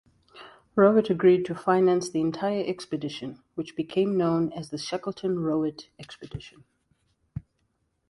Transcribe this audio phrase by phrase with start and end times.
[0.75, 6.63] Rowett agreed to finance the entire expedition, which became known as the Shackleton-Rowett Expedition.